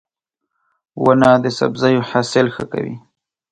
•ونه 1.03 1.31
د 1.43 1.45
سبزیو 1.59 2.07
حاصل 2.09 2.47
ښه 2.55 2.63
کوي. 2.71 2.95